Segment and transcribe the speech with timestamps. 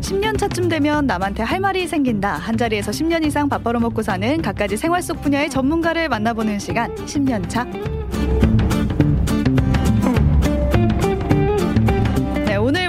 [0.00, 2.34] 10년 차쯤 되면 남한테 할 말이 생긴다.
[2.34, 7.48] 한 자리에서 10년 이상 밥 벌어먹고 사는 갖가지 생활 속 분야의 전문가를 만나보는 시간 10년
[7.48, 7.66] 차.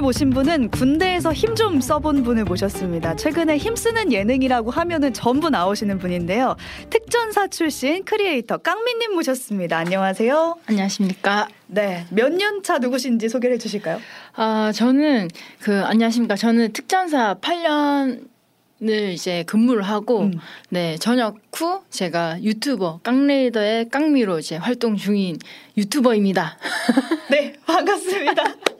[0.08, 3.18] 모신 분은 군대에서 힘 좀 써본 분을 모셨습니다.
[3.18, 6.56] 최근에 힘쓰는 예능이라고 하면은 전부 나오시는 분인데요.
[6.90, 9.78] 특전사 출신 크리에이터 깡미님 모셨습니다.
[9.80, 10.60] 안녕하세요.
[10.68, 11.50] 안녕하십니까.
[11.66, 14.00] 네, 몇 년 차 누구신지 소개를 해주실까요?
[14.36, 15.28] 아, 저는
[15.60, 16.38] 그 안녕하십니까.
[16.38, 18.22] 저는 특전사 8년을
[19.12, 20.40] 이제 근무를 하고 음.
[20.70, 25.38] 네, 전역 후 제가 유튜버 깡레이더의 깡미로 이제 활동 중인
[25.76, 26.58] 유튜버입니다.
[27.30, 28.44] 네, 반갑습니다.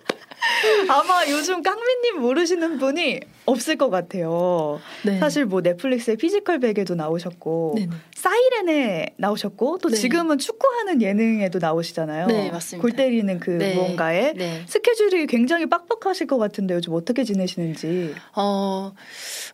[0.90, 4.80] 아마 요즘 깡미님 모르시는 분이 없을 것 같아요.
[5.04, 5.20] 네.
[5.20, 7.92] 사실 뭐 넷플릭스의 피지컬 백에도 나오셨고 네네.
[8.18, 9.96] 사이렌에 나오셨고 또 네.
[9.96, 12.26] 지금은 축구하는 예능에도 나오시잖아요.
[12.26, 12.82] 네, 맞습니다.
[12.82, 13.76] 골 때리는 그 네.
[13.76, 14.64] 무언가에 네.
[14.66, 18.16] 스케줄이 굉장히 빡빡하실 것 같은데 요즘 어떻게 지내시는지.
[18.36, 18.92] 어,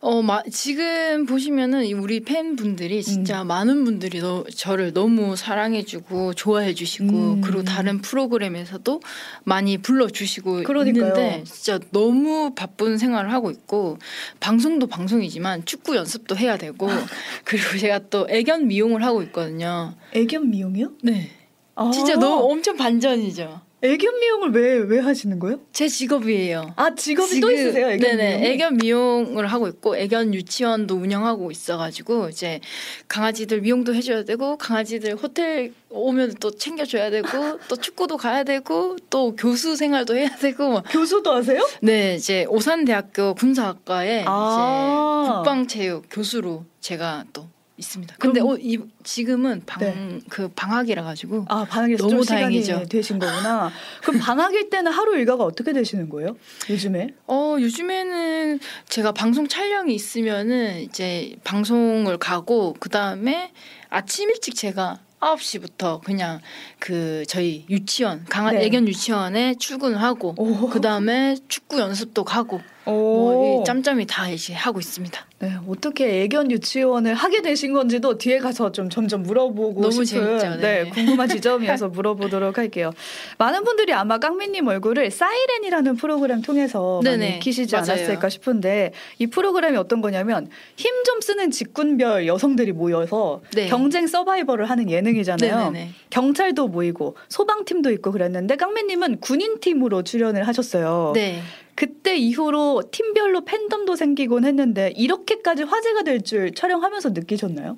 [0.00, 7.04] 어, 마, 지금 보시면은 이 우리 팬분들이 진짜 많은 분들이 너, 저를 너무 사랑해주고 좋아해주시고
[7.04, 7.40] 음.
[7.42, 9.02] 그리고 다른 프로그램에서도
[9.44, 11.04] 많이 불러주시고 그러니까요.
[11.04, 13.98] 있는데 진짜 너무 바쁜 생활을 하고 있고
[14.40, 16.88] 방송도 방송이지만 축구 연습도 해야 되고
[17.44, 19.94] 그리고 제가 또 애견 미용을 하고 있거든요.
[20.12, 20.92] 애견 미용이요?
[21.02, 21.30] 네,
[21.74, 23.60] 아, 진짜 너무 엄청 반전이죠.
[23.82, 25.60] 애견 미용을 왜 왜 하시는 거예요?
[25.70, 26.72] 제 직업이에요.
[26.76, 27.90] 아 직업이 또 지금- 있으세요?
[27.90, 28.38] 애견 네네.
[28.38, 28.52] 미용?
[28.54, 32.60] 애견 미용을 하고 있고 애견 유치원도 운영하고 있어가지고 이제
[33.08, 37.28] 강아지들 미용도 해줘야 되고 강아지들 호텔 오면 또 챙겨줘야 되고
[37.68, 40.82] 또 축구도 가야 되고 또 교수 생활도 해야 되고 뭐.
[40.90, 41.60] 교수도 하세요?
[41.82, 45.24] 네 이제 오산대학교 군사학과에 아.
[45.24, 48.16] 이제 국방체육 교수로 제가 또 있습니다.
[48.18, 50.20] 근데 어, 이, 지금은 방 네.
[50.28, 52.84] 그 방학이라 가지고 아 방학에서 너무 다행이죠.
[52.88, 53.70] 되신 거구나.
[54.02, 56.36] 그럼 방학일 때는 하루 일과가 어떻게 되시는 거예요?
[56.70, 57.08] 요즘에?
[57.26, 63.52] 어, 요즘에는 제가 방송 촬영이 있으면은 이제 방송을 가고 그 다음에
[63.90, 66.40] 아침 일찍 제가 9시부터 그냥
[66.78, 68.64] 그 저희 유치원 강아 네.
[68.64, 70.68] 애견 유치원에 출근을 하고 오.
[70.68, 72.73] 그다음에 축구 연습도 가고 오.
[72.92, 75.26] 뭐이 짬짬이 다 이제 하고 있습니다.
[75.40, 80.60] 네, 어떻게 애견 유치원을 하게 되신 건지도 뒤에 가서 좀 점점 물어보고 너무 싶은 재밌죠,
[80.60, 80.84] 네.
[80.84, 80.90] 네.
[80.90, 82.92] 궁금한 지점이어서 물어보도록 할게요.
[83.38, 87.92] 많은 분들이 아마 깡미님 얼굴을 사이렌이라는 프로그램 통해서 많이 네네, 익히시지 맞아요.
[87.92, 93.68] 않았을까 싶은데 이 프로그램이 어떤 거냐면 힘 좀 쓰는 직군별 여성들이 모여서 네.
[93.68, 95.70] 경쟁 서바이벌을 하는 예능이잖아요.
[95.70, 95.90] 네네네.
[96.08, 101.12] 경찰도 모이고 소방팀도 있고 그랬는데 깡미님은 군인팀으로 출연을 하셨어요.
[101.14, 101.42] 네.
[101.74, 107.76] 그때 이후로 팀별로 팬덤도 생기곤 했는데 이렇게까지 화제가 될 줄 촬영하면서 느끼셨나요?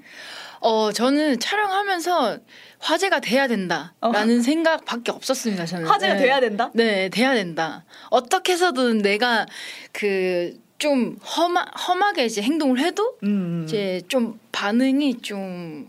[0.61, 2.39] 어, 저는 촬영하면서
[2.79, 5.67] 화제가 돼야 된다라는 생각밖에 없었습니다.
[5.67, 5.91] 저는 어.
[5.91, 6.21] 화제가 네.
[6.23, 6.71] 돼야 된다?
[6.75, 7.85] 네, 돼야 된다.
[8.11, 9.47] 어떻게 해서든 내가
[9.93, 13.65] 그 좀 험하, 험하게 이제 행동을 해도 음.
[13.67, 15.89] 이제 좀 반응이 좀,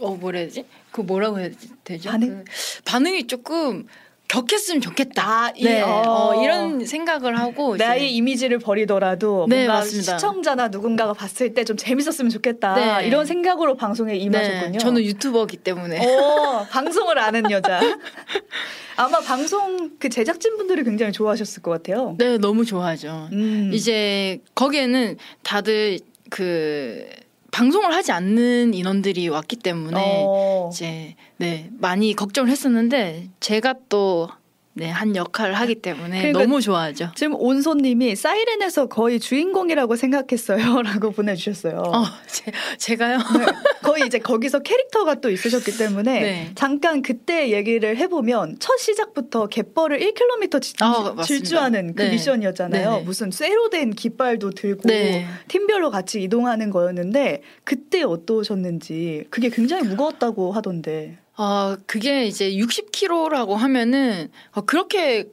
[0.00, 0.64] 어, 뭐라 해야 되지?
[0.92, 1.50] 그 뭐라고 해야
[1.84, 2.10] 되죠?
[2.10, 2.44] 반응?
[2.44, 2.52] 그
[2.84, 3.86] 반응이 조금
[4.30, 5.22] 격했으면 좋겠다.
[5.46, 6.02] 아, 이- 네, 어.
[6.06, 10.18] 어, 이런 생각을 하고 나의 이미지를 버리더라도 네, 뭔가 맞습니다.
[10.18, 13.06] 시청자나 누군가가 봤을 때 좀 재밌었으면 좋겠다 네.
[13.08, 14.72] 이런 생각으로 방송에 임하셨군요.
[14.72, 15.98] 네, 저는 유튜버기 때문에.
[16.06, 17.80] 오, 방송을 아는 여자.
[18.96, 22.14] 아마 방송 그 제작진 분들이 굉장히 좋아하셨을 것 같아요.
[22.18, 23.28] 네, 너무 좋아하죠.
[23.32, 23.70] 음.
[23.74, 25.98] 이제 거기에는 다들
[26.30, 27.04] 그
[27.50, 30.70] 방송을 하지 않는 인원들이 왔기 때문에 어.
[30.72, 34.28] 이제 네 많이 걱정을 했었는데 제가 또
[34.72, 37.10] 네, 한 역할을 하기 때문에 그러니까 너무 좋아하죠.
[37.16, 41.78] 지금 온소님이 사이렌에서 거의 주인공이라고 생각했어요 라고 보내주셨어요.
[41.78, 43.18] 어, 제, 제가요?
[43.18, 43.46] 네,
[43.82, 46.50] 거의 이제 거기서 캐릭터가 또 있으셨기 때문에 네.
[46.54, 51.22] 잠깐 그때 얘기를 해보면 첫 시작부터 갯벌을 1km 지, 아, 맞습니다.
[51.24, 52.10] 질주하는 그 네.
[52.10, 52.90] 미션이었잖아요.
[52.90, 53.02] 네네.
[53.02, 55.26] 무슨 쇠로 된 깃발도 들고 네.
[55.48, 61.18] 팀별로 같이 이동하는 거였는데 그때 어떠셨는지 그게 굉장히 무거웠다고 하던데.
[61.40, 65.26] 어, 그게 이제 60kg라고 하면은 어, 그렇게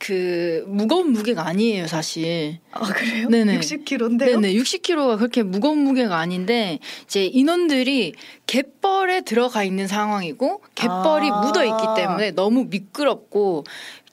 [0.00, 2.58] 그 무거운 무게가 아니에요, 사실.
[2.72, 3.28] 아 그래요?
[3.28, 3.60] 네네.
[3.60, 4.40] 60kg인데요?
[4.40, 8.14] 네네, 60kg가 그렇게 무거운 무게가 아닌데 이제 인원들이
[8.48, 11.38] 갯벌에 들어가 있는 상황이고 갯벌이 아.
[11.38, 13.62] 묻어 있기 때문에 너무 미끄럽고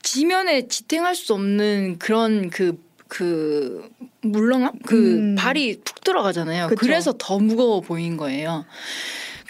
[0.04, 3.90] 지면에 지탱할 수 없는 그런 그그
[4.22, 5.36] 물렁함 그 음.
[5.36, 6.68] 발이 푹 들어가잖아요.
[6.68, 6.80] 그쵸.
[6.80, 8.66] 그래서 더 무거워 보인 거예요.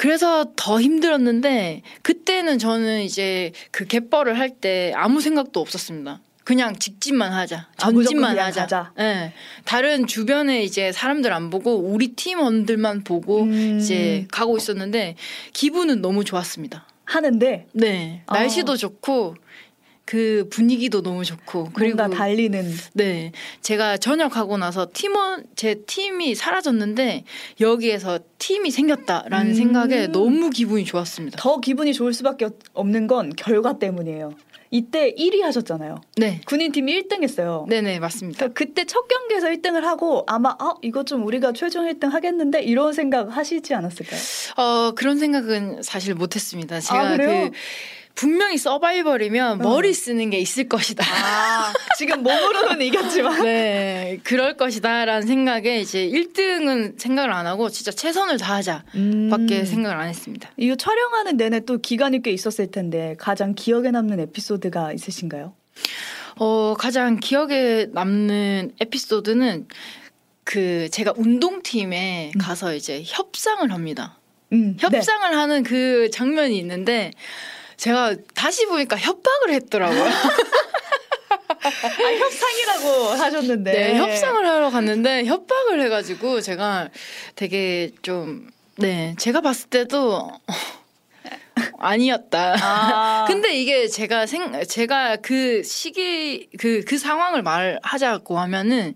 [0.10, 6.22] 그래서 더 힘들었는데 그때는 저는 이제 그 갯벌을 할 때 아무 생각도 없었습니다.
[6.46, 8.62] 그냥 직진만 하자, 아, 전진만 그냥 하자.
[8.62, 8.94] 가자.
[8.98, 9.34] 예.
[9.66, 13.78] 다른 주변에 이제 사람들 안 보고 우리 팀원들만 보고 음.
[13.80, 15.16] 이제 가고 있었는데
[15.52, 16.88] 기분은 너무 좋았습니다.
[17.04, 18.24] 하는데 네.
[18.28, 18.36] 아.
[18.40, 19.36] 날씨도 좋고
[20.10, 27.26] 그 분위기도 너무 좋고 그리고 뭔가 달리는 네 제가 전역하고 나서 팀원 제 팀이 사라졌는데
[27.62, 29.54] 여기에서 팀이 생겼다라는 음.
[29.54, 31.38] 생각에 너무 기분이 좋았습니다.
[31.40, 34.34] 더 기분이 좋을 수밖에 없- 없는 건 결과 때문이에요.
[34.72, 36.02] 이때 1위 하셨잖아요.
[36.18, 37.68] 네, 군인팀이 1등 했어요.
[37.70, 38.38] 네네 맞습니다.
[38.48, 42.94] 그러니까 그때 첫 경기에서 1등을 하고 아마 아 이거 좀 우리가 최종 1등 하겠는데 이런
[42.94, 44.20] 생각 하시지 않았을까요?
[44.58, 46.80] 어 그런 생각은 사실 못했습니다.
[46.80, 47.18] 제가 아?
[47.18, 47.52] 그
[48.20, 49.64] 분명히 서바이벌이면 어.
[49.64, 51.06] 머리 쓰는 게 있을 것이다.
[51.06, 58.38] 아 지금 몸으로는 이겼지만 네, 그럴 것이다라는 생각에 이제 1등은 생각을 안 하고 진짜 최선을
[58.38, 59.30] 다하자 음.
[59.30, 60.52] 밖에 생각을 안 했습니다.
[60.58, 65.54] 이거 촬영하는 내내 또 기간이 꽤 있었을 텐데 가장 기억에 남는 에피소드가 있으신가요?
[66.40, 69.70] 어, 가장 기억에 남는 에피소드는
[70.44, 72.38] 그 제가 운동팀에 음.
[72.38, 74.20] 가서 이제 협상을 합니다.
[74.52, 74.78] 음, 네.
[74.82, 77.12] 협상을 하는 그 장면이 있는데
[77.80, 80.04] 제가 다시 보니까 협박을 했더라고요.
[81.62, 86.90] 아, 협상이라고 하셨는데 네, 협상을 하러 갔는데 협박을 해가지고 제가
[87.36, 90.30] 되게 좀 네, 제가 봤을 때도
[91.80, 92.56] 아니었다.
[92.62, 98.96] 아, 근데 이게 제가 생 제가 그 시기 그 그 상황을 말하자고 하면은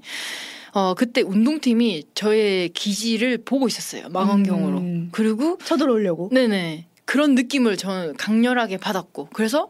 [0.74, 5.10] 어 그때 운동팀이 저의 기지를 보고 있었어요 망원경으로 음.
[5.12, 9.70] 그리고 쳐들어오려고 네네 그런 느낌을 저는 강렬하게 받았고 그래서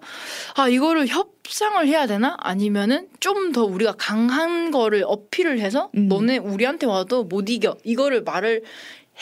[0.55, 6.07] 아 이거를 협상을 해야 되나 아니면은 좀 더 우리가 강한 거를 어필을 해서 음.
[6.07, 8.63] 너네 우리한테 와도 못 이겨 이거를 말을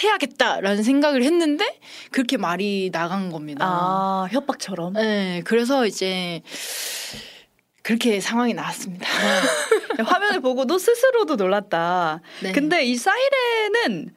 [0.03, 1.79] 해야겠다라는 생각을 했는데
[2.11, 3.65] 그렇게 말이 나간 겁니다.
[3.67, 6.43] 아 협박처럼 네, 그래서 이제
[7.81, 9.07] 그렇게 상황이 나왔습니다.
[10.05, 12.21] 화면을 보고도 스스로도 놀랐다.
[12.43, 12.51] 네.
[12.51, 14.11] 근데 이 사이렌은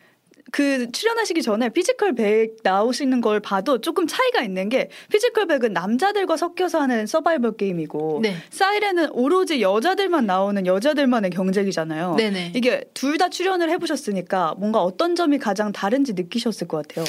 [0.54, 6.36] 그 출연하시기 전에 피지컬 백 나오시는 걸 봐도 조금 차이가 있는 게 피지컬 백은 남자들과
[6.36, 12.14] 섞여서 하는 서바이벌 게임이고 네, 사이렌은 오로지 여자들만 나오는 여자들만의 경쟁이잖아요.
[12.14, 12.52] 네네.
[12.54, 17.04] 이게 둘 다 출연을 해보셨으니까 뭔가 어떤 점이 가장 다른지 느끼셨을 것 같아요.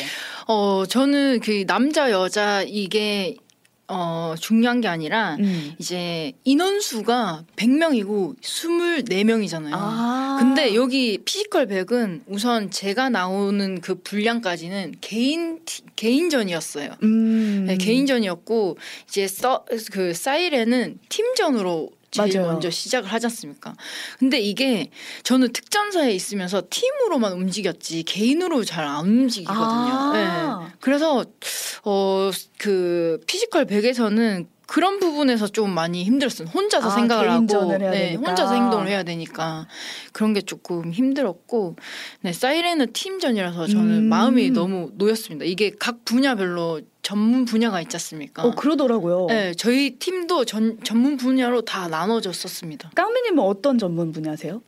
[0.48, 3.38] 어 저는 그 남자 여자 이게
[3.88, 5.74] 어 중요한 게 아니라 음.
[5.78, 9.70] 이제 인원수가 100명이고 24명이잖아요.
[9.74, 10.38] 아.
[10.40, 16.96] 근데 여기 피지컬 백은 우선 제가 나오는 그 분량까지는 개인 티- 개인전이었어요.
[17.04, 17.66] 음.
[17.68, 18.78] 네, 개인전이었고
[19.08, 21.92] 이제 써, 그 사이렌은 팀전으로
[22.24, 22.52] 제일 맞아요.
[22.54, 23.74] 먼저 시작을 하지 않습니까?
[24.20, 24.90] 근데 이게
[25.24, 29.64] 저는 특전사에 있으면서 팀으로만 움직였지 개인으로 잘 안 움직이거든요.
[29.64, 30.12] 아.
[30.68, 30.74] 네.
[30.80, 31.26] 그래서
[31.84, 36.48] 어 그 피지컬 100에서는 그런 부분에서 좀 많이 힘들었어요.
[36.48, 38.16] 혼자서 아, 생각을 하고 네.
[38.16, 39.68] 혼자서 행동을 해야 되니까
[40.12, 41.76] 그런 게 조금 힘들었고
[42.22, 44.04] 네, 사이렌은 팀전이라서 저는 음.
[44.06, 45.46] 마음이 너무 놓였습니다.
[45.46, 48.44] 이게 각 분야별로 전문 분야가 있지 않습니까?
[48.44, 49.28] 어 그러더라고요.
[49.28, 52.90] 네, 저희 팀도 전, 전문 분야로 다 나눠졌었습니다.
[52.96, 54.64] 깡미님은 어떤 전문 분야세요?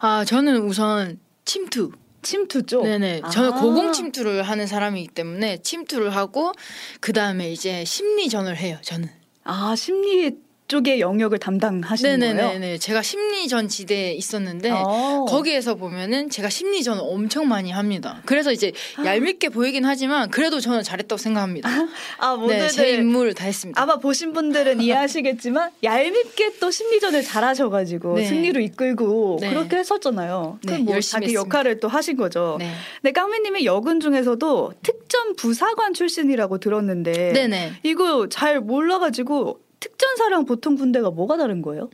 [0.00, 1.92] 아, 저는 우선 침투.
[2.22, 2.84] 침투 쪽.
[2.84, 3.20] 네네.
[3.22, 3.28] 아.
[3.28, 6.52] 저는 고공 침투를 하는 사람이기 때문에 침투를 하고
[7.00, 8.78] 그 다음에 이제 심리전을 해요.
[8.80, 9.10] 저는.
[9.44, 10.32] 아 심리
[10.68, 12.34] 쪽의 영역을 담당하시는 거예요?
[12.34, 12.78] 네네네네.
[12.78, 15.24] 제가 심리전 지대에 있었는데 어.
[15.26, 18.20] 거기에서 보면은 제가 심리전을 엄청 많이 합니다.
[18.26, 19.06] 그래서 이제 아.
[19.06, 21.68] 얄밉게 보이긴 하지만 그래도 저는 잘했다고 생각합니다.
[22.18, 23.80] 아 네, 모두들 제 임무를 다 했습니다.
[23.80, 28.26] 아마 보신 분들은 이해하시겠지만 얄밉게 또 심리전을 잘하셔가지고 네.
[28.26, 29.48] 승리로 이끌고 네.
[29.48, 30.58] 그렇게 했었잖아요.
[30.64, 31.40] 네, 뭐 열심히 자기 했습니다.
[31.40, 32.56] 역할을 또 하신 거죠.
[32.58, 32.70] 네.
[33.00, 37.72] 네, 깡미님이 여군 중에서도 특전 부사관 출신이라고 들었는데 네네.
[37.84, 41.90] 이거 잘 몰라가지고 특전사랑 보통 군대가 뭐가 다른 거예요?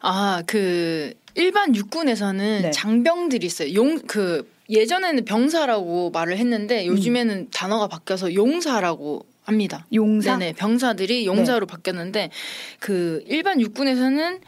[0.00, 2.70] 아, 그 일반 육군에서는 네.
[2.70, 3.74] 장병들이 있어요.
[3.74, 9.84] 용 그 예전에는 병사라고 말을 했는데 요즘에는 단어가 바뀌어서 용사라고 합니다.
[9.92, 10.38] 용사.
[10.38, 10.52] 네네.
[10.52, 12.30] 병사들이 용사로 바뀌었는데
[12.78, 14.40] 그 일반 육군에서는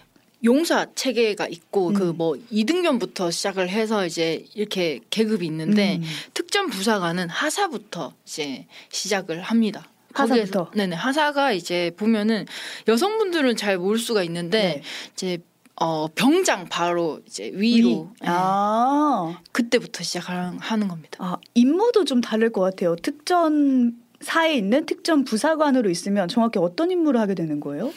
[0.44, 1.94] 용사 체계가 있고 음.
[1.94, 6.02] 그뭐 이등병부터 시작을 해서 이제 이렇게 계급이 있는데 음.
[6.34, 9.88] 특전 부사관은 하사부터 이제 시작을 합니다.
[10.14, 10.70] 하사부터?
[10.74, 12.46] 네네 하사가 이제 보면은
[12.88, 14.82] 여성분들은 잘 모를 수가 있는데 네.
[15.12, 15.38] 이제
[15.80, 17.94] 어 병장 바로 이제 위로 위.
[18.20, 19.38] 네, 아.
[19.52, 21.18] 그때부터 시작하는 겁니다.
[21.18, 22.94] 아, 임무도 좀 다를 것 같아요.
[22.96, 27.92] 특전 사에 있는 특전 부사관으로 있으면 정확히 어떤 임무를 하게 되는 거예요?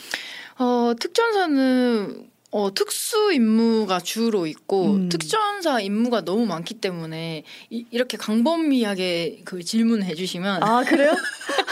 [0.57, 5.09] 어 특전사는 어 특수 임무가 주로 있고 음.
[5.09, 11.11] 특전사 임무가 너무 많기 때문에 이, 이렇게 강범위하게 그 질문을 해주시면 아, 그래요?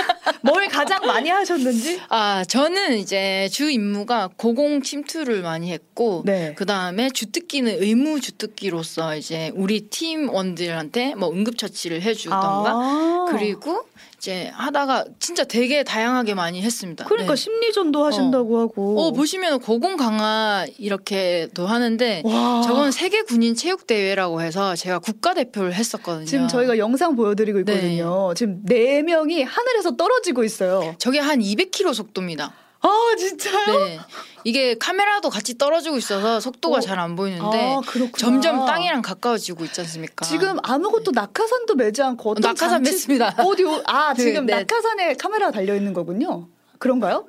[0.53, 1.99] 뭘 가장 많이 하셨는지?
[2.09, 6.53] 아, 저는 이제 주 임무가 고공 침투를 많이 했고, 네.
[6.55, 13.27] 그 다음에 주특기는 의무 주특기로서 이제 우리 팀원들한테 뭐 응급처치를 해주던가, 아.
[13.31, 13.85] 그리고
[14.23, 17.03] 이제 하다가 진짜 되게 다양하게 많이 했습니다.
[17.03, 17.41] 그러니까 네.
[17.41, 19.01] 심리전도 하신다고 하고.
[19.01, 22.61] 어, 보시면 고공 강화 이렇게도 하는데, 와.
[22.65, 26.25] 저건 세계 군인 체육 대회라고 해서 제가 국가 대표를 했었거든요.
[26.25, 27.73] 지금 저희가 영상 보여드리고 네.
[27.73, 28.33] 있거든요.
[28.33, 30.95] 지금 네 명이 하늘에서 떨어지고 있어요.
[30.99, 32.53] 저게 한 200km 속도입니다.
[32.83, 33.79] 아 진짜요?
[33.85, 33.99] 네.
[34.43, 36.79] 이게 카메라도 같이 떨어지고 있어서 속도가 어.
[36.81, 37.81] 잘안 보이는데 아.
[38.17, 40.25] 점점 땅이랑 가까워지고 있지 않습니까?
[40.25, 43.33] 지금 아무것도 낙하산도 매지 않고 어떤 낙하산 장치- 맸습니다.
[43.39, 44.55] 어디 아 네, 지금 네.
[44.55, 46.49] 낙하산에 카메라 달려 있는 거군요.
[46.77, 47.25] 그런가요?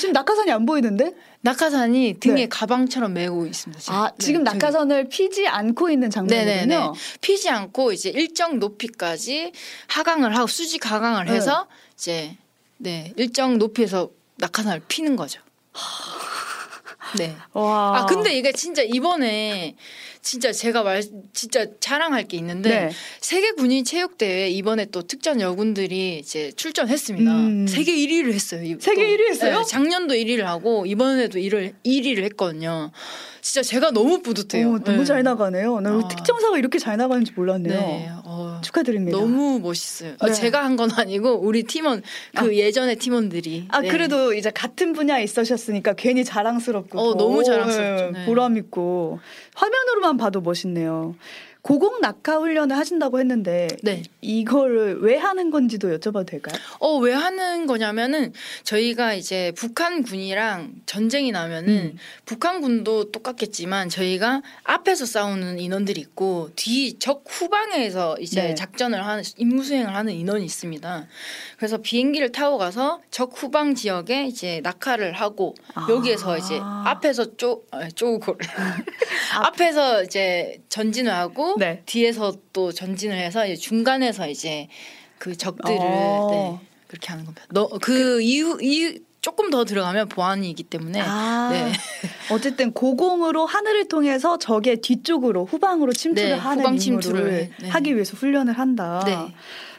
[0.00, 1.12] 지금 낙하산이 안 보이는데?
[1.42, 2.48] 낙하산이 등에 네.
[2.48, 3.78] 가방처럼 메고 있습니다.
[3.82, 3.94] 지금.
[3.98, 4.56] 아 네, 지금 저기.
[4.58, 6.54] 낙하산을 피지 않고 있는 장면이군요.
[6.66, 6.92] 네네네.
[7.20, 9.52] 피지 않고 이제 일정 높이까지
[9.88, 11.32] 하강을 하고 수직 하강을 네.
[11.34, 12.38] 해서 이제
[12.78, 15.40] 네 일정 높이에서 낙하산을 피는 거죠.
[17.16, 17.36] 네.
[17.52, 17.98] 와.
[17.98, 19.76] 아 근데 이게 진짜 이번에
[20.24, 21.02] 진짜 제가 말
[21.34, 22.90] 진짜 자랑할 게 있는데 네.
[23.20, 27.30] 세계 군인 체육 대회 이번에 또 특전 여군들이 이제 출전했습니다.
[27.30, 27.66] 음.
[27.68, 28.62] 세계 1위를 했어요.
[28.62, 29.08] 이- 세계 또.
[29.22, 29.58] 1위 했어요?
[29.58, 32.90] 네, 작년도 1위를 하고 이번에도 1위를 1위를 했거든요.
[33.42, 34.72] 진짜 제가 너무 뿌듯해요.
[34.72, 35.04] 어, 너무 네.
[35.04, 35.80] 잘 나가네요.
[35.80, 36.08] 나 아.
[36.08, 37.78] 특정사가 이렇게 잘 나가는지 몰랐네요.
[37.78, 38.08] 네.
[38.24, 39.18] 어, 축하드립니다.
[39.18, 40.14] 너무 멋있어요.
[40.20, 40.32] 아, 네.
[40.32, 42.02] 제가 한 건 아니고 우리 팀원
[42.34, 43.88] 그 예전의 팀원들이 아 네.
[43.88, 48.04] 그래도 이제 같은 분야에 있으셨으니까 괜히 자랑스럽고 어, 더, 너무 자랑스럽죠.
[48.06, 48.26] 예, 네.
[48.26, 49.20] 보람 있고
[49.54, 51.14] 화면으로만 봐도 멋있네요.
[51.64, 54.02] 고공 낙하 훈련을 하신다고 했는데 네.
[54.20, 56.54] 이거를 왜 하는 건지도 여쭤봐도 될까요?
[56.78, 61.96] 어, 왜 하는 거냐면은 저희가 이제 북한 군이랑 전쟁이 나면은 음.
[62.26, 68.54] 북한 군도 똑같겠지만 저희가 앞에서 싸우는 인원들이 있고 뒤 적 후방에서 이제 네.
[68.54, 71.06] 작전을 하는 임무 수행을 하는 인원이 있습니다.
[71.56, 75.86] 그래서 비행기를 타고 가서 적 후방 지역에 이제 낙하를 하고 아.
[75.88, 78.36] 여기에서 이제 앞에서 쪼 아, 쪼고
[79.34, 81.82] 앞에서 이제 전진을 하고 네.
[81.86, 84.68] 뒤에서 또 전진을 해서 이제 중간에서 이제
[85.18, 86.28] 그 적들을 어.
[86.30, 87.44] 네, 그렇게 하는 겁니다.
[87.50, 91.72] 너그 이후 이 조금 더 들어가면 보안이기 때문에 아, 네.
[92.30, 97.68] 어쨌든 고공으로 하늘을 통해서 적의 뒤쪽으로 후방으로 침투를 네, 하는 후방 침투를, 네.
[97.70, 99.02] 하기 위해서 훈련을 한다.
[99.06, 99.16] 네.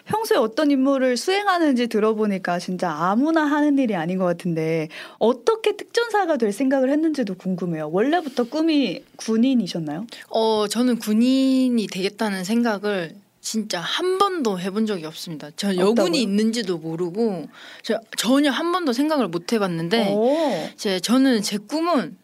[0.06, 6.52] 평소에 어떤 임무를 수행하는지 들어보니까 진짜 아무나 하는 일이 아닌 것 같은데 어떻게 특전사가 될
[6.52, 7.90] 생각을 했는지도 궁금해요.
[7.92, 10.06] 원래부터 꿈이 군인이셨나요?
[10.30, 15.50] 어 저는 군인이 되겠다는 생각을 진짜 한 번도 해본 적이 없습니다.
[15.56, 15.90] 저 없다고요?
[15.90, 17.48] 여군이 있는지도 모르고
[17.84, 20.70] 저 전혀 한 번도 생각을 못 해봤는데 오.
[20.78, 22.18] 제 저는 제 꿈은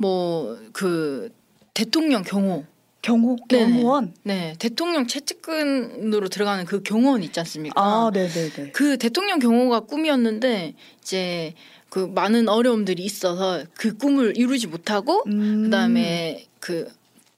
[0.00, 1.30] 뭐 그
[1.74, 2.64] 대통령 경호
[3.08, 3.72] 경호 네네.
[3.72, 4.14] 경호원.
[4.22, 7.80] 네 대통령 채찍근으로 들어가는 그 경호원 있지 않습니까?
[7.80, 8.70] 아, 네, 네, 네.
[8.72, 11.54] 그 대통령 경호가 꿈이었는데 이제
[11.88, 15.64] 그 많은 어려움들이 있어서 그 꿈을 이루지 못하고 음.
[15.64, 16.86] 그다음에 그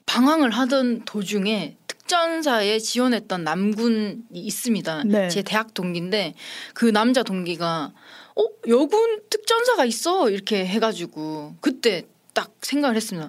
[0.06, 5.04] 방황을 하던 도중에 특전사에 지원했던 남군이 있습니다.
[5.04, 5.28] 네.
[5.28, 6.34] 제 대학 동기인데
[6.74, 7.92] 그 남자 동기가
[8.34, 13.28] 어 여군 특전사가 있어 이렇게 해가지고 그때 딱 생각을 했습니다.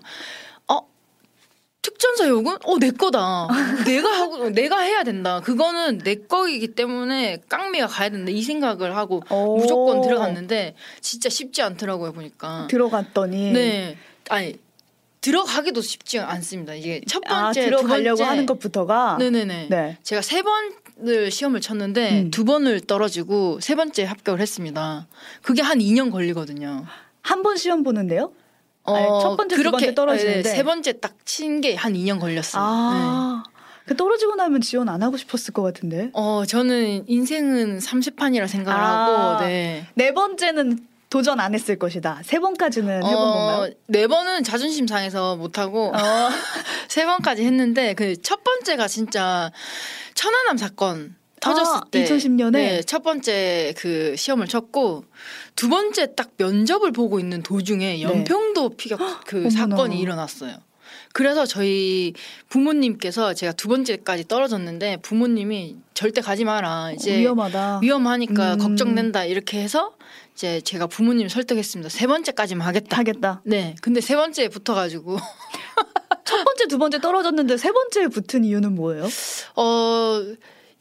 [1.82, 2.58] 어 특전사 여군?
[2.64, 3.48] 어, 내 거다.
[3.86, 5.42] 내가 하고, 내가 해야 된다.
[5.42, 8.32] 그거는 내 거이기 때문에 깡미가 가야 된다.
[8.32, 9.58] 이 생각을 하고 오.
[9.58, 12.68] 무조건 들어갔는데 진짜 쉽지 않더라고요, 보니까.
[12.70, 13.98] 들어갔더니 네.
[14.30, 14.56] 아니,
[15.22, 16.74] 들어가기도 쉽지 않습니다.
[16.76, 18.24] 이게 첫 번째, 아, 두 들어가려고 번째.
[18.24, 19.68] 하는 것부터가 네네네.
[19.70, 19.98] 네.
[20.04, 22.32] 제가 세 번을 시험을 쳤는데 음.
[22.32, 25.08] 두 번을 떨어지고 세 번째 합격을 했습니다.
[25.42, 26.86] 그게 한 2년 걸리거든요.
[27.24, 28.34] 한 번 시험 보는데요?
[28.84, 30.42] 아니, 첫 번째, 두 번째 떨어지는데.
[30.44, 32.62] 네, 세 번째 딱 친 게 한 2년 걸렸어요.
[32.64, 32.68] 네.
[32.70, 33.44] 아.
[33.86, 36.10] 그 떨어지고 나면 지원 안 하고 싶었을 것 같은데.
[36.14, 39.06] 어, 저는 인생은 삼세판이라 생각을 아.
[39.36, 39.86] 하고, 네.
[39.96, 42.22] 네 번째는 도전 안 했을 것이다.
[42.24, 43.74] 세 번까지는 해본 건가요?
[43.88, 45.98] 네 번은 자존심 상해서 못 하고, 어.
[46.88, 49.52] 세 번까지 했는데, 그 첫 번째가 진짜
[50.16, 52.06] 천안함 사건 터졌을 아, 때.
[52.06, 52.52] 2010년에?
[52.52, 55.04] 네, 첫 번째 그 시험을 쳤고,
[55.56, 59.50] 두 번째 딱 면접을 보고 있는 도중에 연평도 피격 그 네.
[59.50, 59.76] 어머나.
[59.76, 60.56] 사건이 일어났어요.
[61.14, 62.14] 그래서 저희
[62.50, 66.92] 부모님께서 제가 두 번째까지 떨어졌는데 부모님이 절대 가지 마라.
[66.94, 67.80] 이제 위험하다.
[67.82, 68.60] 위험하니까 음.
[68.60, 69.94] 걱정된다 이렇게 해서
[70.34, 71.90] 이제 제가 부모님 설득했습니다.
[71.90, 72.98] 세 번째까지만 하겠다.
[72.98, 73.42] 하겠다.
[73.46, 73.76] 네.
[73.82, 75.18] 근데 세 번째에 붙어가지고
[76.24, 79.08] 첫 번째, 두 번째 떨어졌는데 세 번째에 붙은 이유는 뭐예요?
[79.56, 80.22] 어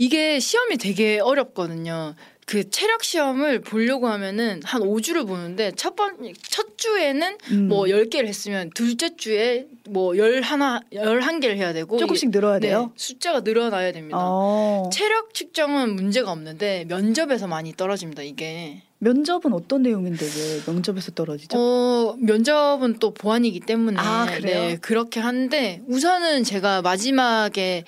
[0.05, 2.15] 이게 시험이 되게 어렵거든요.
[2.47, 7.69] 그 체력 시험을 보려고 하면은 한 5주를 보는데 첫 번 첫 주에는 음.
[7.69, 12.87] 뭐 10개를 했으면 둘째 주에 뭐 11, 11개를 해야 되고 조금씩 늘어야 이게- 돼요.
[12.87, 14.17] 네, 숫자가 늘어나야 됩니다.
[14.19, 14.89] 어.
[14.91, 18.23] 체력 측정은 문제가 없는데 면접에서 많이 떨어집니다.
[18.23, 21.57] 이게 면접은 어떤 내용인데 왜 면접에서 떨어지죠?
[21.59, 24.61] 어 면접은 또 보안이기 때문에 아, 그래요?
[24.63, 27.85] 네, 그렇게 하는데 우선은 제가 마지막에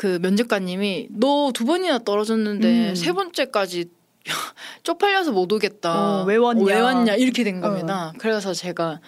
[0.00, 2.94] 그 면접관님이 너 두 번이나 떨어졌는데 음.
[2.94, 3.84] 세 번째까지
[4.82, 6.22] 쪽팔려서 못 오겠다.
[6.22, 6.64] 어, 왜 왔냐?
[6.64, 8.14] 왜 왔냐 이렇게 된 겁니다.
[8.16, 9.00] 그래서 제가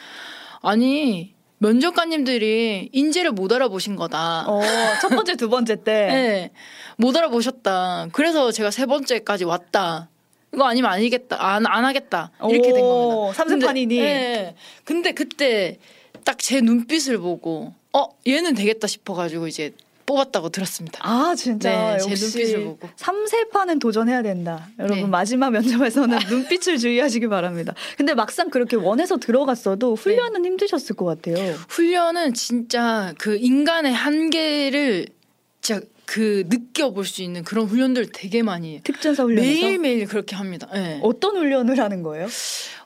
[0.61, 4.45] 아니 면접관님들이 인재를 못 알아보신 거다.
[4.47, 4.61] 어,
[5.01, 5.83] 첫 번째, 두 번째 때.
[6.13, 6.51] 네.
[6.99, 8.09] 못 알아보셨다.
[8.13, 10.11] 그래서 제가 세 번째까지 왔다.
[10.53, 11.37] 이거 아니면 아니겠다.
[11.43, 12.33] 안, 안 하겠다.
[12.51, 12.85] 이렇게 된 겁니다.
[12.85, 13.97] 오, 삼세판이니.
[13.97, 14.55] 근데, 네.
[14.85, 15.79] 근데 그때
[16.25, 19.73] 딱 제 눈빛을 보고 어 얘는 되겠다 싶어가지고 이제
[20.07, 20.99] 뽑았다고 들었습니다.
[21.03, 22.89] 아 진짜 네, 제 역시 눈빛을 보고.
[22.97, 24.69] 3세판은 도전해야 된다.
[24.79, 25.07] 여러분 네.
[25.07, 27.75] 마지막 면접에서는 눈빛을 주의하시기 바랍니다.
[27.97, 31.55] 근데 막상 그렇게 원해서 들어갔어도 훈련은 힘드셨을 것 같아요.
[31.69, 35.07] 훈련은 진짜 그 인간의 한계를
[35.61, 38.83] 진짜 그 느껴볼 수 있는 그런 훈련들 되게 많이.
[38.85, 40.69] 특전사 훈련에서 매일 매일 그렇게 합니다.
[40.71, 41.00] 네.
[41.02, 42.26] 어떤 훈련을 하는 거예요?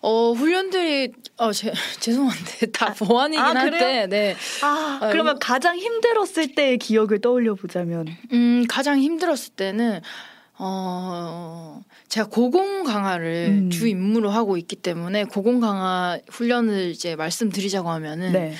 [0.00, 4.06] 어 훈련들이 어 제, 죄송한데 다 보안이긴 아, 한데?
[4.06, 4.36] 네.
[4.62, 10.02] 아, 아, 그러면 가장 힘들었을 때의 기억을 떠올려 보자면 음 가장 힘들었을 때는
[10.58, 13.70] 어 제가 고공 강화를 음.
[13.70, 18.54] 주 임무로 하고 있기 때문에 고공 강화 훈련을 이제 말씀드리자고 하면은 네.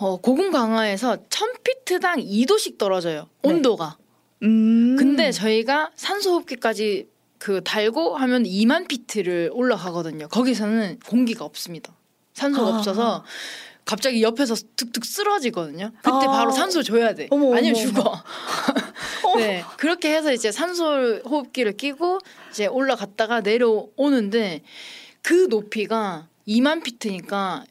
[0.00, 3.28] 어 고공 강화에서 1000피트당 2도씩 떨어져요.
[3.42, 3.50] 네.
[3.50, 3.98] 온도가.
[4.42, 4.96] 음.
[4.98, 7.06] 근데 저희가 산소 호흡기까지
[7.38, 10.28] 그 달고 하면 2만 피트를 올라가거든요.
[10.28, 11.94] 거기서는 공기가 없습니다.
[12.32, 12.78] 산소가 아.
[12.78, 13.24] 없어서
[13.84, 15.90] 갑자기 옆에서 툭툭 쓰러지거든요.
[15.96, 16.30] 그때 아.
[16.30, 17.28] 바로 산소 줘야 돼.
[17.30, 18.22] 어머, 아니면 어머, 죽어.
[19.36, 19.62] 네.
[19.76, 24.62] 그렇게 해서 이제 산소 호흡기를 끼고 이제 올라갔다가 내려오는데
[25.20, 27.64] 그 높이가 2만 피트니까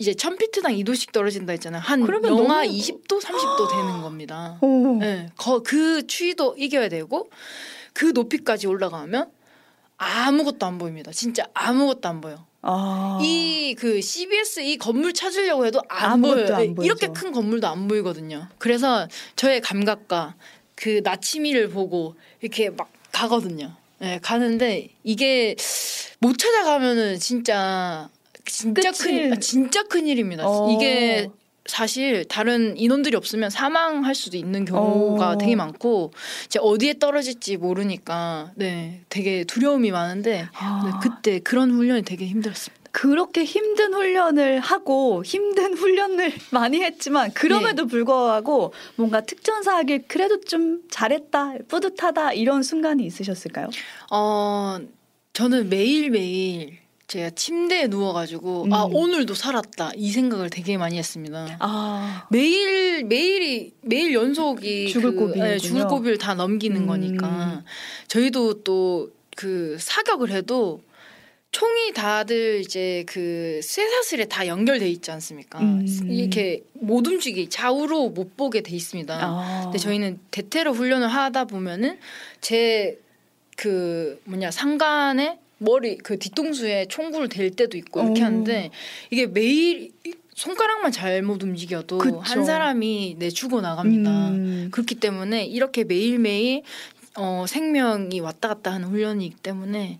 [0.00, 1.82] 이제 1000피트당 2도씩 떨어진다 했잖아요.
[1.82, 4.56] 한 그러면 영하 너무- 20도, 30도 되는 겁니다.
[4.60, 4.96] 오.
[5.00, 7.28] 네, 거, 그 추위도 이겨야 되고
[7.92, 9.28] 그 높이까지 올라가면
[9.96, 11.10] 아무것도 안 보입니다.
[11.10, 12.46] 진짜 아무것도 안 보여.
[12.62, 13.18] 아.
[13.20, 16.54] 이그 CBS 이 건물 찾으려고 해도 안 아무것도 보여요.
[16.54, 16.84] 안.
[16.84, 18.46] 이렇게 큰 건물도 안 보이거든요.
[18.58, 20.36] 그래서 저의 감각과
[20.76, 23.74] 그 나치미를 보고 이렇게 막 가거든요.
[23.98, 25.56] 네, 가는데 이게
[26.20, 28.08] 못 찾아가면은 진짜
[28.48, 30.44] 진짜 끝이- 큰 아, 진짜 큰 일입니다.
[30.46, 30.70] 어.
[30.72, 31.28] 이게
[31.66, 35.38] 사실 다른 인원들이 없으면 사망할 수도 있는 경우가 어.
[35.38, 36.12] 되게 많고
[36.46, 40.82] 이제 어디에 떨어질지 모르니까 네 되게 두려움이 많은데 아.
[40.86, 42.78] 네, 그때 그런 훈련이 되게 힘들었습니다.
[42.90, 47.88] 그렇게 힘든 훈련을 하고 힘든 훈련을 많이 했지만 그럼에도 네.
[47.88, 53.68] 불구하고 뭔가 특전사 하길 그래도 좀 잘했다 뿌듯하다 이런 순간이 있으셨을까요?
[54.10, 54.78] 어
[55.34, 56.78] 저는 매일 매일
[57.08, 58.72] 제가 침대에 누워가지고 음.
[58.72, 61.56] 아 오늘도 살았다 이 생각을 되게 많이 했습니다.
[61.58, 65.32] 아 매일 매일이 매일 연속이 죽을 그.
[65.38, 66.86] 예, 죽을 고비를 다 넘기는 음.
[66.86, 67.64] 거니까
[68.08, 70.82] 저희도 또 그 사격을 해도
[71.52, 75.60] 총이 다들 이제 그 쇠사슬에 다 연결돼 있지 않습니까?
[75.60, 75.86] 음.
[76.10, 79.16] 이렇게 못 움직이 좌우로 못 보게 돼 있습니다.
[79.16, 79.60] 아.
[79.62, 82.00] 근데 저희는 대테러 훈련을 하다 보면은
[82.40, 82.98] 제
[83.58, 88.24] 그 뭐냐 상간에 머리 그 뒤통수에 총구를 댈 때도 있고 이렇게 오.
[88.24, 88.70] 하는데
[89.10, 89.90] 이게 매일
[90.34, 92.20] 손가락만 잘못 움직여도 그쵸.
[92.20, 94.28] 한 사람이 내 죽어 나갑니다.
[94.30, 94.68] 음.
[94.70, 96.62] 그렇기 때문에 이렇게 매일 매일
[97.16, 99.98] 어, 생명이 왔다 갔다 하는 훈련이기 때문에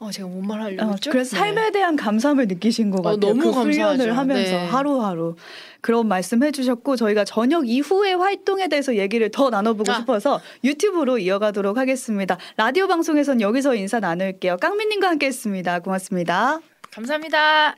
[0.00, 1.10] 어, 제가 뭔 말 하려고 어, 했죠?
[1.10, 1.40] 그래서 네.
[1.40, 3.18] 삶에 대한 감사함을 느끼신 것 어, 같아요.
[3.18, 4.12] 너무 그 훈련을 감사하죠.
[4.14, 4.66] 하면서 네.
[4.66, 5.34] 하루하루
[5.80, 9.96] 그런 말씀 해 주셨고 저희가 저녁 이후의 활동에 대해서 얘기를 더 나눠보고 아.
[9.96, 12.38] 싶어서 유튜브로 이어가도록 하겠습니다.
[12.56, 14.58] 라디오 방송에선 여기서 인사 나눌게요.
[14.58, 15.80] 깡민님과 함께했습니다.
[15.80, 16.60] 고맙습니다.
[16.92, 17.74] 감사합니다.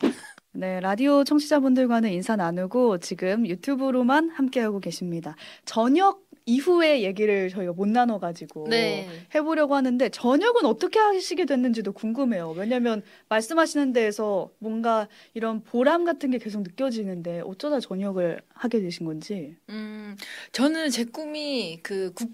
[0.53, 5.37] 네, 라디오 청취자분들과는 인사 나누고 지금 유튜브로만 함께하고 계십니다.
[5.65, 6.21] 저녁
[6.55, 9.07] 이후의 얘기를 저희가 못 나눠가지고 네.
[9.35, 12.51] 해보려고 하는데 저녁은 어떻게 하시게 됐는지도 궁금해요.
[12.57, 19.57] 왜냐하면 말씀하시는 데에서 뭔가 이런 보람 같은 게 계속 느껴지는데 어쩌다 저녁을 하게 되신 건지.
[19.69, 20.17] 음,
[20.53, 22.31] 저는 제 꿈이 그 국,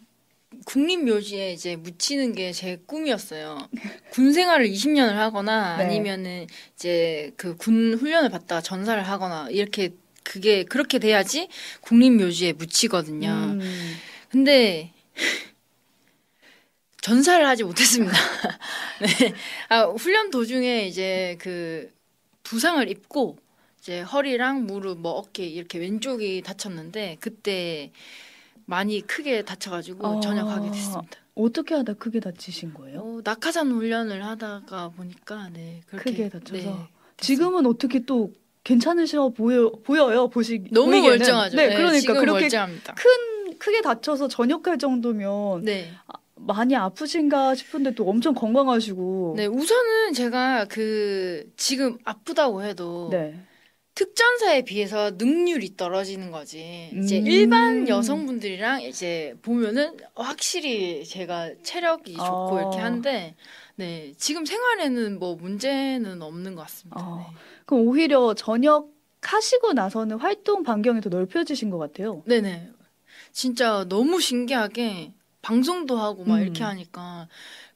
[0.65, 3.59] 국립묘지에 이제 묻히는 게 제 꿈이었어요.
[4.13, 5.85] 군 생활을 20년을 하거나 네.
[5.85, 9.91] 아니면은 이제 그 군 훈련을 받다가 전사를 하거나 이렇게
[10.27, 11.49] 그게 그렇게 돼야지
[11.83, 13.29] 국립묘지에 묻히거든요.
[13.29, 13.97] 음,
[14.29, 14.93] 근데
[17.01, 18.13] 전사를 하지 못했습니다.
[19.01, 19.33] 네.
[19.69, 21.93] 아, 훈련 도중에 이제 그
[22.43, 23.39] 부상을 입고
[23.79, 27.93] 이제 허리랑 무릎, 뭐 어깨 이렇게 왼쪽이 다쳤는데 그때
[28.65, 30.21] 많이 크게 다쳐가지고 어.
[30.21, 31.19] 전역하게 됐습니다.
[31.37, 32.99] 어떻게 하다 크게 다치신 거예요?
[33.01, 38.33] 어, 낙하산 훈련을 하다가 보니까 네 그렇게 크게 다쳐서 네, 지금은 어떻게 또
[38.67, 41.19] 괜찮으셔 보여 보여요 보시 너무 보이기에는.
[41.19, 41.57] 멀쩡하죠.
[41.57, 42.95] 네, 그러니까 지금 그렇게 멀쩡합니다.
[42.95, 45.93] 큰 크게 다쳐서 전역할 정도면 네.
[46.35, 53.39] 많이 아프신가 싶은데 또 엄청 건강하시고 네, 우선은 제가 그 지금 아프다고 해도 네.
[53.95, 56.91] 특전사에 비해서 능률이 떨어지는 거지.
[57.03, 57.27] 이제 음.
[57.27, 62.61] 일반 여성분들이랑 이제 보면은 확실히 제가 체력이 좋고 어.
[62.61, 63.37] 이렇게 한데,
[63.77, 67.01] 네 지금 생활에는 뭐 문제는 없는 것 같습니다.
[67.01, 67.31] 어.
[67.67, 72.23] 그럼 오히려 전역하시고 나서는 활동 반경이 더 넓혀지신 것 같아요.
[72.27, 72.71] 네, 네,
[73.33, 76.43] 진짜 너무 신기하게 방송도 하고 막 음.
[76.43, 77.29] 이렇게 하니까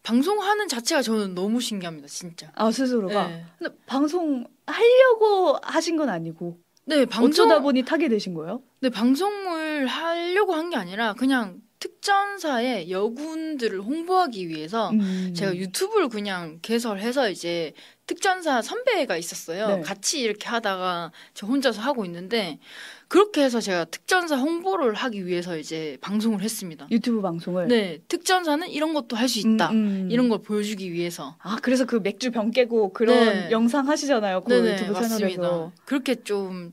[0.02, 2.50] 방송하는 자체가 저는 너무 신기합니다, 진짜.
[2.54, 3.28] 아 스스로가.
[3.28, 8.62] 네, 근데 방송 하려고 하신 건 아니고 네 방송 어쩌다 보니 타게 되신 거예요?
[8.80, 15.32] 네, 방송을 하려고 한 게 아니라 그냥 특전사의 여군들을 홍보하기 위해서 음.
[15.34, 17.72] 제가 유튜브를 그냥 개설해서 이제
[18.10, 19.68] 특전사 선배가 있었어요.
[19.68, 19.80] 네.
[19.82, 22.58] 같이 이렇게 하다가 저 혼자서 하고 있는데
[23.06, 26.88] 그렇게 해서 제가 특전사 홍보를 하기 위해서 이제 방송을 했습니다.
[26.90, 27.68] 유튜브 방송을.
[27.68, 29.70] 네, 특전사는 이런 것도 할 수 있다.
[29.70, 30.08] 음, 음.
[30.10, 31.36] 이런 걸 보여주기 위해서.
[31.38, 33.48] 아 그래서 그 맥주 병 깨고 그런 네.
[33.52, 34.40] 영상 하시잖아요.
[34.42, 35.18] 그 네네, 유튜브 맞습니다.
[35.28, 35.72] 채널에서.
[35.84, 36.72] 그렇게 좀,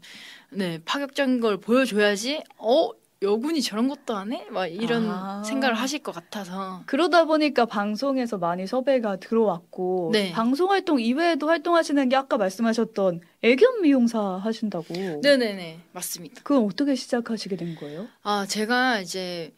[0.50, 2.89] 네, 파격적인 걸 보여줘야지, 어,
[3.22, 4.46] 여군이 저런 것도 안 해?
[4.52, 5.44] 막 이런 아.
[5.44, 6.84] 생각을 하실 것 같아서.
[6.86, 10.32] 그러다 보니까 방송에서 많이 섭외가 들어왔고 네.
[10.32, 14.94] 방송 활동 이외에도 활동하시는 게 아까 말씀하셨던 애견 미용사 하신다고.
[15.22, 16.42] 네네네, 맞습니다.
[16.44, 18.08] 그건 어떻게 시작하시게 된 거예요?
[18.22, 19.52] 아, 제가 이제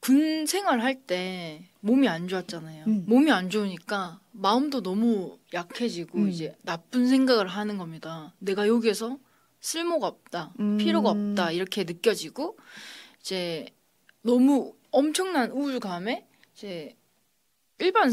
[0.00, 2.84] 군 생활할 때 몸이 안 좋았잖아요.
[2.88, 3.04] 음.
[3.06, 6.28] 몸이 안 좋으니까 마음도 너무 약해지고 음.
[6.28, 8.34] 이제 나쁜 생각을 하는 겁니다.
[8.40, 9.18] 내가 여기에서
[9.60, 10.76] 쓸모가 없다, 음.
[10.76, 12.58] 필요가 없다 이렇게 느껴지고
[13.28, 13.64] 이제
[14.20, 16.94] 너무 엄청난 우울감에 이제
[17.78, 18.12] 일반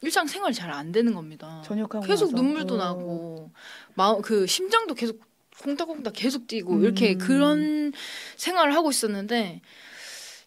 [0.00, 1.62] 일상 생활이 잘 안 되는 겁니다.
[1.64, 2.36] 전역하고 계속 나서.
[2.42, 2.78] 눈물도 어.
[2.78, 3.50] 나고
[3.94, 5.20] 마음 그 심장도 계속
[5.62, 6.84] 콩닥콩닥 계속 뛰고 음.
[6.84, 7.92] 이렇게 그런
[8.36, 9.60] 생활을 하고 있었는데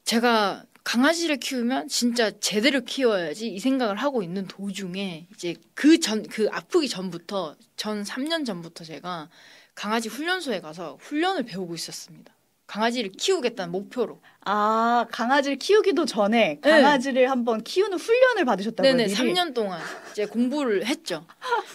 [0.03, 6.47] 제가 강아지를 키우면 진짜 제대로 키워야지 이 생각을 하고 있는 도중에 이제 그 전 그
[6.51, 9.29] 아프기 전부터 전 3년 전부터 제가
[9.75, 12.33] 강아지 훈련소에 가서 훈련을 배우고 있었습니다.
[12.69, 14.21] 강아지를 키우겠다는 목표로.
[14.45, 16.69] 아 강아지를 키우기도 전에 네.
[16.69, 18.91] 강아지를 한번 키우는 훈련을 받으셨다고요?
[18.91, 19.15] 네네, 미리?
[19.15, 21.25] 3년 동안 이제 공부를 했죠.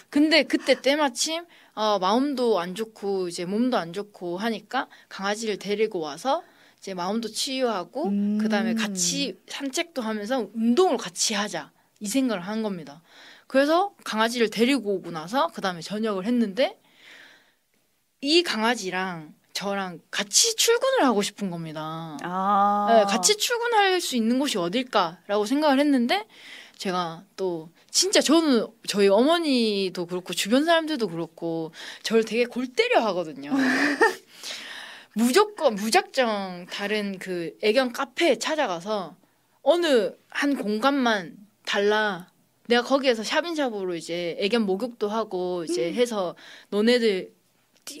[0.09, 6.43] 근데 그때 때마침 어, 마음도 안 좋고 이제 몸도 안 좋고 하니까 강아지를 데리고 와서
[6.79, 8.37] 이제 마음도 치유하고 음.
[8.37, 13.01] 그다음에 같이 산책도 하면서 운동을 같이 하자 이 생각을 한 겁니다.
[13.47, 16.79] 그래서 강아지를 데리고 오고 나서 그다음에 전역을 했는데
[18.21, 22.17] 이 강아지랑 저랑 같이 출근을 하고 싶은 겁니다.
[22.21, 26.27] 아 네, 같이 출근할 수 있는 곳이 어딜까라고 생각을 했는데
[26.77, 31.71] 제가 또 진짜 저는 저희 어머니도 그렇고 주변 사람들도 그렇고
[32.03, 33.51] 저를 되게 골 때려 하거든요.
[35.13, 39.15] 무조건 무작정 다른 그 애견 카페에 찾아가서
[39.61, 42.29] 어느 한 공간만 달라.
[42.67, 46.35] 내가 거기에서 샵인샵으로 이제 애견 목욕도 하고 이제 해서
[46.71, 47.34] 너네들 뛰-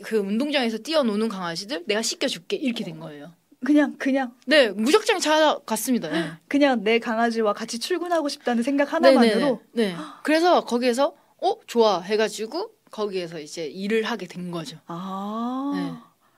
[0.03, 3.33] 그 운동장에서 뛰어노는 강아지들 내가 씻겨줄게 이렇게 된 거예요.
[3.63, 6.09] 그냥 그냥 네, 무작정 찾아갔습니다.
[6.09, 6.31] 네.
[6.47, 9.93] 그냥 내 강아지와 같이 출근하고 싶다는 생각 하나만으로 네네네.
[9.93, 9.95] 네.
[10.23, 14.77] 그래서 거기에서 어 좋아 해가지고 거기에서 이제 일을 하게 된 거죠.
[14.87, 15.93] 아 네.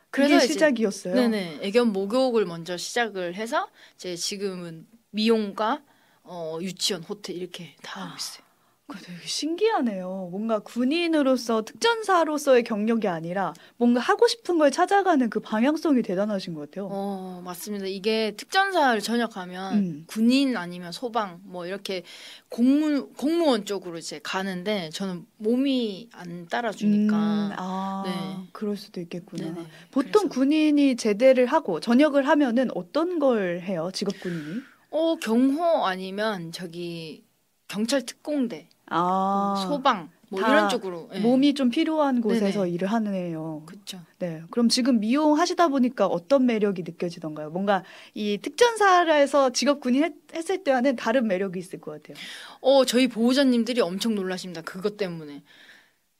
[0.09, 1.15] 그래서 이제- 시작이었어요.
[1.15, 1.59] 네네.
[1.61, 5.81] 애견 목욕을 먼저 시작을 해서 이제 지금은 미용과
[6.29, 8.45] 어, 유치원, 호텔 이렇게 다 하고 있어요.
[8.87, 10.29] 그거 되게 신기하네요.
[10.31, 16.87] 뭔가 군인으로서 특전사로서의 경력이 아니라 뭔가 하고 싶은 걸 찾아가는 그 방향성이 대단하신 것 같아요.
[16.89, 17.85] 어 맞습니다.
[17.85, 20.03] 이게 특전사를 전역하면 음.
[20.07, 22.03] 군인 아니면 소방 뭐 이렇게
[22.47, 27.15] 공무 공무원 쪽으로 이제 가는데 저는 몸이 안 따라주니까.
[27.17, 28.49] 음, 아, 네.
[28.53, 29.47] 그럴 수도 있겠구나.
[29.53, 29.67] 네네.
[29.91, 33.89] 보통 그래서- 군인이 제대를 하고 전역을 하면은 어떤 걸 해요?
[33.93, 34.61] 직업 군인이?
[34.91, 37.25] 어 경호 아니면 저기
[37.67, 41.19] 경찰 특공대, 아, 소방 뭐다 이런 쪽으로 예.
[41.19, 42.73] 몸이 좀 필요한 곳에서 네네.
[42.73, 43.63] 일을 하네요.
[43.65, 44.01] 그렇죠.
[44.19, 44.41] 네.
[44.51, 47.49] 그럼 지금 미용 하시다 보니까 어떤 매력이 느껴지던가요?
[47.49, 52.17] 뭔가 이 특전사에서 직업 군인 했, 했을 때와는 다른 매력이 있을 것 같아요.
[52.61, 54.61] 어 저희 보호자님들이 엄청 놀라십니다.
[54.61, 55.43] 그것 때문에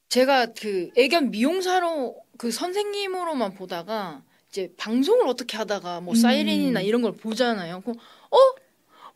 [0.09, 6.15] 제가 그 애견 미용사로 그 선생님으로만 보다가 이제 방송을 어떻게 하다가 뭐 음.
[6.15, 7.81] 사이렌이나 이런 걸 보잖아요.
[7.81, 7.97] 그럼
[8.31, 8.37] 어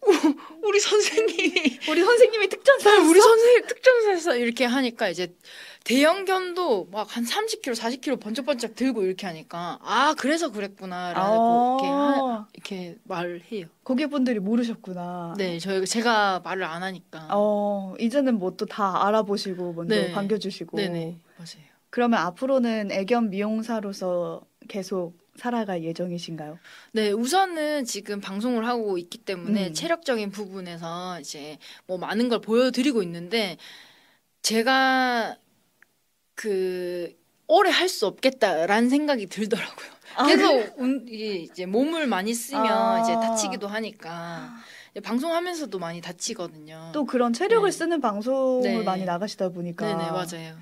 [0.63, 5.33] 우리 선생님이 우리 선생님이 특전사 우리 선생님 특정사에서 이렇게 하니까 이제
[5.83, 11.77] 대형견도 막 한 30kg, 40kg 번쩍번쩍 들고 이렇게 하니까 아 그래서 그랬구나라고 아.
[11.81, 13.67] 이렇게 하, 이렇게 말을 해요.
[13.83, 15.35] 고객분들이 모르셨구나.
[15.37, 17.27] 네, 저희 제가 말을 안 하니까.
[17.31, 20.11] 어, 이제는 뭐 또 다 알아보시고 먼저 네.
[20.11, 20.77] 반겨주시고.
[20.77, 21.65] 네네 맞아요.
[21.89, 26.59] 그러면 앞으로는 애견 미용사로서 계속 살아갈 예정이신가요?
[26.93, 29.73] 네, 우선은 지금 방송을 하고 있기 때문에 음.
[29.73, 33.57] 체력적인 부분에서 이제 뭐 많은 걸 보여드리고 있는데
[34.41, 35.37] 제가
[36.35, 37.15] 그
[37.47, 39.91] 오래 할 수 없겠다라는 생각이 들더라고요.
[40.15, 43.01] 아, 계속 운- 이게 이제 몸을 많이 쓰면 아.
[43.01, 44.53] 이제 다치기도 하니까
[44.91, 46.91] 이제 방송하면서 많이 다치거든요.
[46.93, 47.77] 또 그런 체력을 네.
[47.77, 48.83] 쓰는 방송을 네.
[48.83, 49.85] 많이 나가시다 보니까.
[49.85, 50.57] 네 네 맞아요.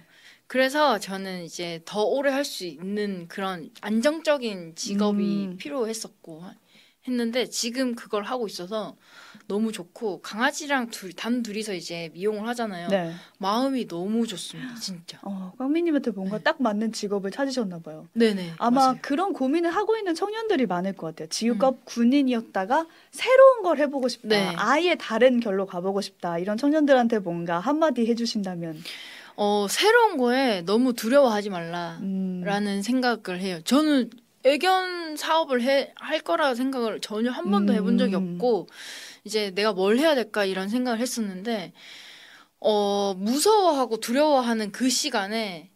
[0.50, 5.58] 그래서 저는 이제 더 오래 할 수 있는 그런 안정적인 직업이 음.
[5.58, 6.44] 필요했었고
[7.08, 8.96] 했는데 지금 그걸 하고 있어서
[9.48, 12.88] 너무 좋고 강아지랑 둘, 단 둘이서 이제 미용을 하잖아요.
[12.88, 13.12] 네.
[13.38, 15.20] 마음이 너무 좋습니다, 진짜.
[15.22, 16.44] 어, 꽝미님한테 뭔가 네.
[16.44, 18.08] 딱 맞는 직업을 찾으셨나 봐요.
[18.14, 18.54] 네네.
[18.58, 19.00] 아마 맞아요.
[19.04, 21.28] 그런 고민을 하고 있는 청년들이 많을 것 같아요.
[21.30, 24.28] 직업 군인이었다가 새로운 걸 해보고 싶다.
[24.30, 24.54] 네.
[24.58, 26.40] 아예 다른 결로 가보고 싶다.
[26.40, 28.82] 이런 청년들한테 뭔가 한마디 해주신다면.
[29.42, 33.62] 어 새로운 거에 너무 두려워하지 말라라는 음, 생각을 해요.
[33.64, 34.10] 저는
[34.44, 38.34] 애견 사업을 해, 할 거라 생각을 전혀 한 번도 해본 적이 음.
[38.34, 38.68] 없고
[39.24, 41.72] 이제 내가 뭘 해야 될까 이런 생각을 했었는데
[42.60, 45.69] 어 무서워하고 두려워하는 그 시간에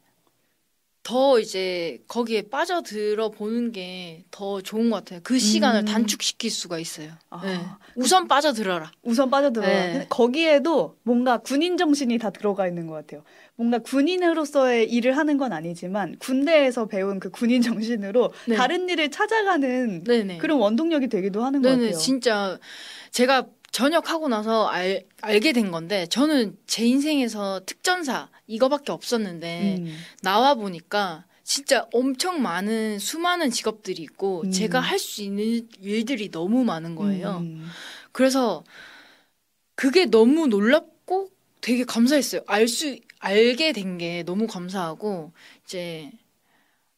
[1.03, 5.19] 더 이제 거기에 빠져들어 보는 게 더 좋은 것 같아요.
[5.23, 5.85] 그 시간을 음.
[5.85, 7.11] 단축시킬 수가 있어요.
[7.29, 7.41] 아.
[7.45, 7.59] 네.
[7.95, 8.91] 우선 빠져들어라.
[9.03, 9.67] 우선 빠져들어요.
[9.99, 10.05] 네.
[10.09, 13.23] 거기에도 뭔가 군인 정신이 다 들어가 있는 것 같아요.
[13.55, 18.55] 뭔가 군인으로서의 일을 하는 건 아니지만 군대에서 배운 그 군인 정신으로 네.
[18.55, 20.03] 다른 일을 찾아가는.
[20.39, 21.91] 그런 원동력이 되기도 하는 것 같아요.
[21.93, 22.57] 진짜
[23.11, 29.97] 제가 전역하고 나서 알, 알게 된 건데 저는 제 인생에서 특전사 이거밖에 없었는데 음.
[30.21, 34.51] 나와 보니까 진짜 엄청 많은 수많은 직업들이 있고 음.
[34.51, 37.39] 제가 할 수 있는 일들이 너무 많은 거예요.
[37.39, 37.67] 음.
[38.11, 38.63] 그래서
[39.75, 41.29] 그게 너무 놀랍고
[41.61, 42.41] 되게 감사했어요.
[42.47, 45.31] 알 수 알게 된 게 너무 감사하고
[45.65, 46.11] 이제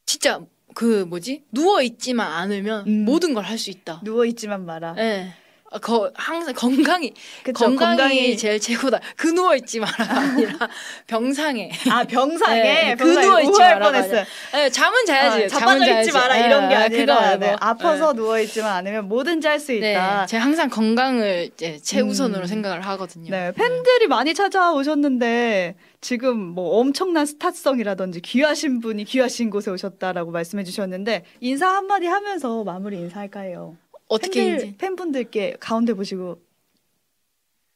[0.06, 0.42] 진짜
[0.74, 3.06] 그 뭐지 누워 있지만 않으면 음.
[3.06, 4.02] 모든 걸 할 수 있다.
[4.04, 4.96] 누워 있지만 마라.
[4.98, 5.34] 예.
[5.76, 9.02] 아, 거, 항상 건강이 그쵸, 건강이, 제일 최고다.
[9.18, 10.70] 그 누워 있지 마라 아니라
[11.06, 11.70] 병상에.
[11.90, 14.24] 아 병상에 네, 그 병상에 누워 있지 우회할 마라, 뻔했어요.
[14.56, 15.44] 예, 잠은 자야지.
[15.44, 16.00] 어, 잠은 자빠져.
[16.00, 17.36] 있지 마라 예, 이런 게 아, 아니라.
[17.38, 18.16] 네, 아파서 예.
[18.16, 20.26] 누워 있지만 않으면 뭐든지 할수 네, 있다.
[20.28, 22.48] 제가 항상 건강을 이제 최우선으로 음.
[22.48, 23.30] 생각을 하거든요.
[23.30, 31.26] 네, 팬들이 많이 찾아오셨는데 지금 뭐 엄청난 스타성이라든지 귀하신 분이 귀하신 곳에 오셨다라고 말씀해 주셨는데
[31.42, 33.76] 인사 한마디 하면서 마무리 인사할까요?
[34.08, 36.42] 어떻게 팬들, 팬분들께 가운데 보시고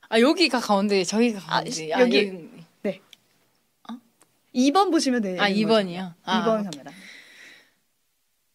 [0.09, 2.17] 아 여기가 가운데 저기가 아, 가운데 여기.
[2.17, 2.49] 여기
[4.55, 5.41] 2번 보시면 돼요.
[5.41, 6.13] 아 2번이요.
[6.23, 6.91] 아, 2번 카메라.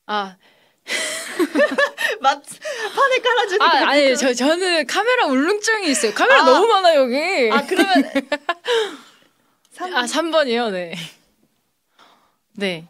[0.06, 0.36] 아,
[2.20, 2.42] 맞
[2.94, 6.12] 판에 깔아주는 아 아니 저 저는 카메라 울렁증이 있어요.
[6.12, 6.44] 카메라 아.
[6.44, 7.50] 너무 많아 여기.
[7.52, 8.04] 아 그러면
[9.70, 10.94] 3, 아, 3번이요, 네.
[12.52, 12.86] 네.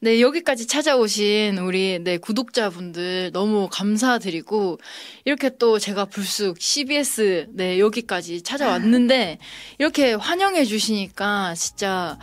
[0.00, 4.78] 네, 여기까지 찾아오신 우리, 네, 구독자분들 너무 감사드리고,
[5.24, 9.38] 이렇게 또 제가 불쑥 CBS, 네, 여기까지 찾아왔는데,
[9.78, 12.16] 이렇게 환영해 주시니까 진짜,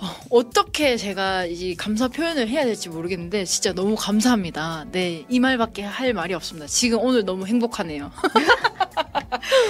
[0.00, 4.86] 어, 어떻게 제가 이 감사 표현을 해야 될지 모르겠는데, 진짜 너무 감사합니다.
[4.90, 6.66] 네, 이 말밖에 할 말이 없습니다.
[6.68, 8.10] 지금 오늘 너무 행복하네요.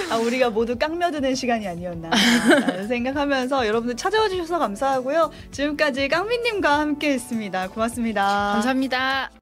[0.09, 2.09] 아, 우리가 모두 깡며드는 시간이 아니었나
[2.87, 5.31] 생각하면서 여러분들 찾아와 주셔서 감사하고요.
[5.51, 7.69] 지금까지 깡미님과 함께했습니다.
[7.69, 8.51] 고맙습니다.
[8.53, 9.40] 감사합니다.